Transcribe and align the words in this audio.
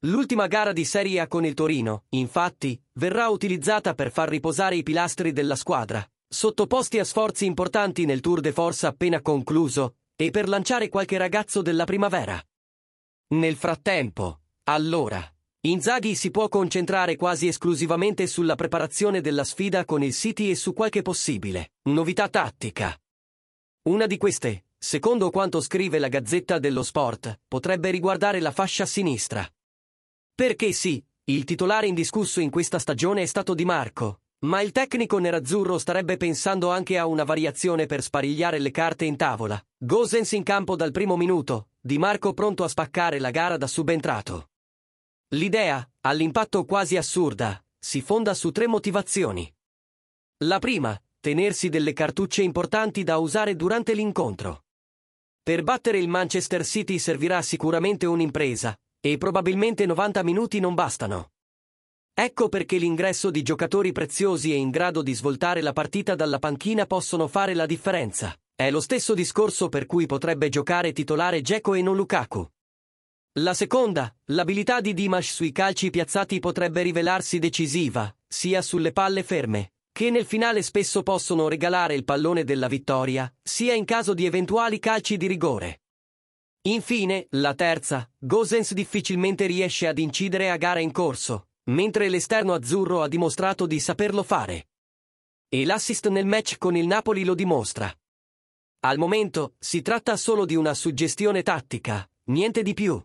L'ultima 0.00 0.46
gara 0.46 0.72
di 0.72 0.84
Serie 0.84 1.20
A 1.20 1.26
con 1.26 1.46
il 1.46 1.54
Torino, 1.54 2.04
infatti, 2.10 2.78
verrà 3.00 3.28
utilizzata 3.28 3.94
per 3.94 4.12
far 4.12 4.28
riposare 4.28 4.76
i 4.76 4.82
pilastri 4.82 5.32
della 5.32 5.56
squadra, 5.56 6.06
sottoposti 6.28 6.98
a 6.98 7.04
sforzi 7.04 7.46
importanti 7.46 8.04
nel 8.04 8.20
Tour 8.20 8.40
de 8.40 8.52
Force 8.52 8.86
appena 8.86 9.22
concluso, 9.22 9.94
e 10.14 10.30
per 10.30 10.48
lanciare 10.48 10.90
qualche 10.90 11.16
ragazzo 11.16 11.62
della 11.62 11.84
primavera. 11.84 12.38
Nel 13.28 13.56
frattempo, 13.56 14.40
allora, 14.64 15.26
Inzaghi 15.66 16.14
si 16.14 16.30
può 16.30 16.48
concentrare 16.48 17.16
quasi 17.16 17.48
esclusivamente 17.48 18.28
sulla 18.28 18.54
preparazione 18.54 19.20
della 19.20 19.42
sfida 19.42 19.84
con 19.84 20.00
il 20.00 20.14
City 20.14 20.50
e 20.50 20.54
su 20.54 20.72
qualche 20.72 21.02
possibile 21.02 21.72
novità 21.88 22.28
tattica. 22.28 22.96
Una 23.88 24.06
di 24.06 24.16
queste, 24.16 24.66
secondo 24.78 25.28
quanto 25.30 25.60
scrive 25.60 25.98
la 25.98 26.06
Gazzetta 26.06 26.60
dello 26.60 26.84
Sport, 26.84 27.40
potrebbe 27.48 27.90
riguardare 27.90 28.38
la 28.38 28.52
fascia 28.52 28.86
sinistra. 28.86 29.44
Perché 30.36 30.70
sì, 30.72 31.04
il 31.24 31.42
titolare 31.42 31.88
indiscusso 31.88 32.38
in 32.38 32.50
questa 32.50 32.78
stagione 32.78 33.22
è 33.22 33.26
stato 33.26 33.52
Di 33.52 33.64
Marco, 33.64 34.20
ma 34.44 34.60
il 34.60 34.70
tecnico 34.70 35.18
nerazzurro 35.18 35.78
starebbe 35.78 36.16
pensando 36.16 36.70
anche 36.70 36.96
a 36.96 37.06
una 37.06 37.24
variazione 37.24 37.86
per 37.86 38.02
sparigliare 38.02 38.60
le 38.60 38.70
carte 38.70 39.04
in 39.04 39.16
tavola. 39.16 39.60
Gosens 39.76 40.30
in 40.30 40.44
campo 40.44 40.76
dal 40.76 40.92
primo 40.92 41.16
minuto, 41.16 41.70
Di 41.80 41.98
Marco 41.98 42.34
pronto 42.34 42.62
a 42.62 42.68
spaccare 42.68 43.18
la 43.18 43.32
gara 43.32 43.56
da 43.56 43.66
subentrato. 43.66 44.50
L'idea, 45.30 45.84
all'impatto 46.02 46.64
quasi 46.64 46.96
assurda, 46.96 47.60
si 47.76 48.00
fonda 48.00 48.32
su 48.32 48.52
tre 48.52 48.68
motivazioni. 48.68 49.52
La 50.44 50.60
prima, 50.60 50.96
tenersi 51.18 51.68
delle 51.68 51.92
cartucce 51.92 52.42
importanti 52.42 53.02
da 53.02 53.16
usare 53.16 53.56
durante 53.56 53.92
l'incontro. 53.94 54.66
Per 55.42 55.64
battere 55.64 55.98
il 55.98 56.08
Manchester 56.08 56.64
City 56.64 57.00
servirà 57.00 57.42
sicuramente 57.42 58.06
un'impresa, 58.06 58.76
e 59.00 59.18
probabilmente 59.18 59.84
90 59.84 60.22
minuti 60.22 60.60
non 60.60 60.74
bastano. 60.74 61.32
Ecco 62.14 62.48
perché 62.48 62.78
l'ingresso 62.78 63.30
di 63.30 63.42
giocatori 63.42 63.90
preziosi 63.90 64.52
e 64.52 64.56
in 64.56 64.70
grado 64.70 65.02
di 65.02 65.12
svoltare 65.12 65.60
la 65.60 65.72
partita 65.72 66.14
dalla 66.14 66.38
panchina 66.38 66.86
possono 66.86 67.26
fare 67.26 67.54
la 67.54 67.66
differenza. 67.66 68.32
È 68.54 68.70
lo 68.70 68.80
stesso 68.80 69.12
discorso 69.12 69.68
per 69.68 69.86
cui 69.86 70.06
potrebbe 70.06 70.48
giocare 70.48 70.92
titolare 70.92 71.42
Geco 71.42 71.74
e 71.74 71.82
non 71.82 71.96
Lukaku. 71.96 72.48
La 73.38 73.52
seconda, 73.52 74.14
l'abilità 74.26 74.80
di 74.80 74.94
Dimash 74.94 75.34
sui 75.34 75.52
calci 75.52 75.90
piazzati 75.90 76.38
potrebbe 76.38 76.80
rivelarsi 76.80 77.38
decisiva, 77.38 78.14
sia 78.26 78.62
sulle 78.62 78.92
palle 78.92 79.22
ferme, 79.22 79.74
che 79.92 80.08
nel 80.08 80.24
finale 80.24 80.62
spesso 80.62 81.02
possono 81.02 81.46
regalare 81.46 81.94
il 81.94 82.04
pallone 82.04 82.44
della 82.44 82.66
vittoria, 82.66 83.30
sia 83.42 83.74
in 83.74 83.84
caso 83.84 84.14
di 84.14 84.24
eventuali 84.24 84.78
calci 84.78 85.18
di 85.18 85.26
rigore. 85.26 85.82
Infine, 86.62 87.26
la 87.32 87.54
terza, 87.54 88.10
Gosens 88.16 88.72
difficilmente 88.72 89.44
riesce 89.44 89.86
ad 89.86 89.98
incidere 89.98 90.50
a 90.50 90.56
gara 90.56 90.80
in 90.80 90.90
corso, 90.90 91.48
mentre 91.64 92.08
l'esterno 92.08 92.54
azzurro 92.54 93.02
ha 93.02 93.08
dimostrato 93.08 93.66
di 93.66 93.78
saperlo 93.80 94.22
fare. 94.22 94.68
E 95.50 95.66
l'assist 95.66 96.08
nel 96.08 96.24
match 96.24 96.56
con 96.56 96.74
il 96.74 96.86
Napoli 96.86 97.22
lo 97.22 97.34
dimostra. 97.34 97.94
Al 98.80 98.96
momento, 98.96 99.56
si 99.58 99.82
tratta 99.82 100.16
solo 100.16 100.46
di 100.46 100.54
una 100.54 100.72
suggestione 100.72 101.42
tattica, 101.42 102.08
niente 102.28 102.62
di 102.62 102.72
più. 102.72 102.98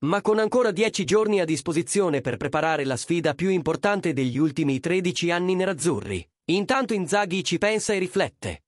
Ma 0.00 0.20
con 0.20 0.38
ancora 0.38 0.70
dieci 0.70 1.04
giorni 1.04 1.40
a 1.40 1.44
disposizione 1.44 2.20
per 2.20 2.36
preparare 2.36 2.84
la 2.84 2.96
sfida 2.96 3.34
più 3.34 3.48
importante 3.48 4.12
degli 4.12 4.38
ultimi 4.38 4.78
13 4.78 5.32
anni 5.32 5.56
nerazzurri, 5.56 6.24
intanto 6.50 6.94
Inzaghi 6.94 7.42
ci 7.42 7.58
pensa 7.58 7.94
e 7.94 7.98
riflette. 7.98 8.62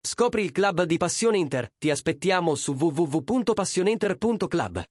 Scopri 0.00 0.42
il 0.42 0.50
club 0.50 0.82
di 0.82 0.96
Passione 0.96 1.38
Inter, 1.38 1.70
ti 1.78 1.90
aspettiamo 1.90 2.56
su 2.56 2.72
www.passioneinter.club. 2.72 4.82